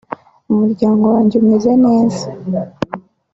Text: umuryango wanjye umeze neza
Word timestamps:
umuryango 0.51 1.03
wanjye 1.13 1.35
umeze 1.41 1.71
neza 1.85 2.25